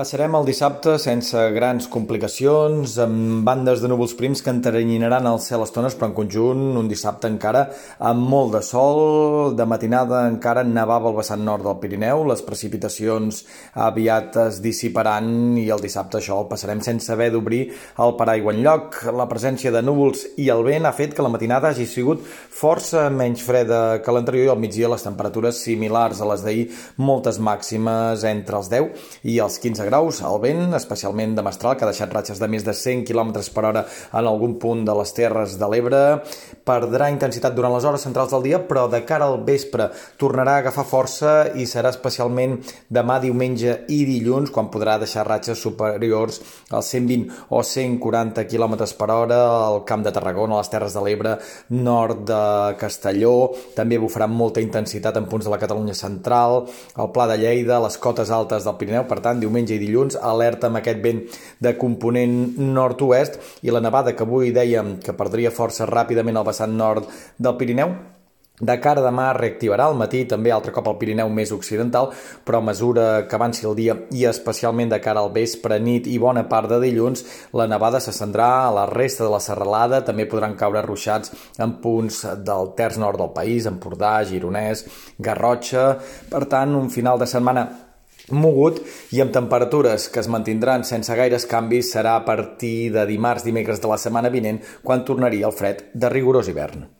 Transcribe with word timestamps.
Passarem 0.00 0.32
el 0.32 0.46
dissabte 0.48 0.94
sense 0.96 1.36
grans 1.52 1.84
complicacions, 1.92 2.94
amb 3.04 3.42
bandes 3.44 3.82
de 3.82 3.88
núvols 3.90 4.14
prims 4.16 4.40
que 4.40 4.48
enteranyinaran 4.48 5.26
el 5.28 5.40
cel 5.44 5.60
estones, 5.60 5.92
però 5.92 6.06
en 6.08 6.14
conjunt 6.16 6.78
un 6.80 6.86
dissabte 6.88 7.28
encara 7.28 7.66
amb 8.08 8.24
molt 8.32 8.54
de 8.54 8.62
sol, 8.64 9.52
de 9.58 9.66
matinada 9.68 10.22
encara 10.24 10.62
nevava 10.64 11.10
al 11.10 11.18
vessant 11.18 11.44
nord 11.44 11.66
del 11.68 11.76
Pirineu, 11.82 12.22
les 12.30 12.40
precipitacions 12.46 13.42
aviat 13.88 14.38
es 14.46 14.62
dissiparan 14.64 15.58
i 15.60 15.66
el 15.68 15.84
dissabte 15.84 16.16
això 16.16 16.38
el 16.40 16.48
passarem 16.48 16.80
sense 16.86 17.12
haver 17.12 17.28
d'obrir 17.36 17.60
el 18.00 18.16
paraigua 18.16 18.56
enlloc. 18.56 19.02
La 19.20 19.28
presència 19.28 19.74
de 19.76 19.84
núvols 19.84 20.24
i 20.40 20.48
el 20.56 20.64
vent 20.64 20.88
ha 20.88 20.94
fet 20.96 21.12
que 21.12 21.28
la 21.28 21.34
matinada 21.34 21.74
hagi 21.74 21.84
sigut 21.84 22.24
força 22.24 23.04
menys 23.12 23.44
freda 23.44 24.00
que 24.00 24.16
l'anterior 24.16 24.48
i 24.48 24.54
al 24.54 24.64
migdia 24.64 24.88
les 24.94 25.04
temperatures 25.04 25.60
similars 25.60 26.24
a 26.24 26.32
les 26.32 26.48
d'ahir, 26.48 26.66
moltes 26.96 27.36
màximes 27.36 28.24
entre 28.32 28.62
els 28.62 28.72
10 28.72 29.06
i 29.28 29.38
els 29.44 29.60
15 29.60 29.89
graus, 29.89 29.89
el 29.98 30.38
vent, 30.42 30.74
especialment 30.76 31.34
de 31.36 31.42
mestral, 31.42 31.76
que 31.76 31.86
ha 31.86 31.90
deixat 31.90 32.12
ratxes 32.14 32.40
de 32.40 32.48
més 32.48 32.64
de 32.66 32.74
100 32.76 33.04
km 33.08 33.32
per 33.54 33.64
hora 33.64 33.84
en 33.86 34.26
algun 34.26 34.58
punt 34.62 34.84
de 34.86 34.94
les 34.98 35.12
Terres 35.16 35.56
de 35.60 35.68
l'Ebre, 35.70 36.02
perdrà 36.70 37.08
intensitat 37.10 37.54
durant 37.56 37.74
les 37.74 37.84
hores 37.88 38.04
centrals 38.06 38.30
del 38.34 38.44
dia, 38.46 38.60
però 38.68 38.86
de 38.90 39.02
cara 39.06 39.26
al 39.26 39.40
vespre 39.46 39.88
tornarà 40.20 40.56
a 40.56 40.62
agafar 40.64 40.86
força 40.86 41.32
i 41.58 41.66
serà 41.66 41.90
especialment 41.90 42.58
demà, 42.92 43.18
diumenge 43.22 43.80
i 43.90 44.04
dilluns, 44.06 44.52
quan 44.54 44.70
podrà 44.70 44.96
deixar 45.02 45.26
ratxes 45.26 45.58
superiors 45.58 46.40
als 46.70 46.92
120 46.94 47.50
o 47.50 47.62
140 47.66 48.46
km 48.50 48.76
per 48.98 49.10
hora 49.10 49.40
al 49.66 49.80
Camp 49.88 50.04
de 50.06 50.12
Tarragona, 50.14 50.58
a 50.58 50.62
les 50.62 50.70
Terres 50.70 50.94
de 50.94 51.02
l'Ebre, 51.04 51.36
nord 51.74 52.22
de 52.28 52.42
Castelló, 52.80 53.50
també 53.76 53.98
bufarà 53.98 54.28
molta 54.30 54.62
intensitat 54.62 55.18
en 55.18 55.26
punts 55.30 55.48
de 55.48 55.54
la 55.54 55.58
Catalunya 55.62 55.96
central, 55.98 56.64
al 56.94 57.10
Pla 57.14 57.26
de 57.30 57.38
Lleida, 57.40 57.80
les 57.82 57.98
cotes 57.98 58.30
altes 58.30 58.68
del 58.68 58.78
Pirineu, 58.78 59.06
per 59.10 59.20
tant, 59.24 59.40
diumenge 59.42 59.74
i 59.74 59.82
dilluns, 59.82 60.18
alerta 60.20 60.70
amb 60.70 60.80
aquest 60.80 61.02
vent 61.02 61.24
de 61.60 61.74
component 61.80 62.36
nord-oest 62.60 63.40
i 63.66 63.74
la 63.74 63.82
nevada 63.82 64.14
que 64.14 64.26
avui 64.26 64.54
dèiem 64.54 64.98
que 65.02 65.16
perdria 65.16 65.52
força 65.54 65.88
ràpidament 65.88 66.38
al 66.38 66.46
vessant 66.46 66.59
nord 66.68 67.08
del 67.38 67.56
Pirineu, 67.56 67.94
de 68.60 68.76
cara 68.76 69.00
demà 69.00 69.30
reactivarà 69.32 69.86
al 69.88 69.96
matí 69.96 70.26
també 70.28 70.52
altre 70.52 70.72
cop 70.76 70.88
al 70.90 70.98
Pirineu 71.00 71.30
més 71.32 71.52
occidental, 71.56 72.10
però 72.44 72.60
a 72.60 72.66
mesura 72.66 73.06
que 73.28 73.38
avanci 73.38 73.64
el 73.64 73.76
dia 73.78 73.96
i 74.12 74.26
especialment 74.28 74.92
de 74.92 75.00
cara 75.00 75.22
al 75.24 75.32
vespre, 75.32 75.78
nit 75.80 76.04
i 76.06 76.18
bona 76.20 76.44
part 76.48 76.68
de 76.68 76.80
dilluns, 76.82 77.24
la 77.56 77.64
nevada 77.70 78.02
s'ascendrà 78.04 78.50
a 78.66 78.74
la 78.76 78.86
resta 78.90 79.24
de 79.24 79.32
la 79.32 79.40
serralada, 79.40 80.04
també 80.04 80.28
podran 80.28 80.58
caure 80.60 80.84
ruixats 80.84 81.32
en 81.58 81.78
punts 81.80 82.26
del 82.44 82.74
terç 82.76 83.00
nord 83.00 83.24
del 83.24 83.32
país, 83.32 83.64
Empordà, 83.70 84.18
Gironès, 84.28 84.84
Garrotxa, 85.18 85.94
per 86.28 86.44
tant, 86.44 86.76
un 86.76 86.92
final 86.92 87.18
de 87.18 87.30
setmana 87.32 87.89
mogut 88.30 88.80
i 89.16 89.24
amb 89.24 89.32
temperatures 89.34 90.08
que 90.12 90.20
es 90.22 90.28
mantindran 90.28 90.84
sense 90.84 91.16
gaires 91.16 91.48
canvis 91.50 91.94
serà 91.96 92.16
a 92.18 92.24
partir 92.28 92.92
de 92.94 93.06
dimarts, 93.08 93.44
dimecres 93.44 93.80
de 93.80 93.90
la 93.90 93.98
setmana 93.98 94.30
vinent 94.30 94.62
quan 94.82 95.04
tornaria 95.04 95.46
el 95.48 95.56
fred 95.56 95.86
de 95.94 96.12
rigorós 96.12 96.48
hivern. 96.48 96.99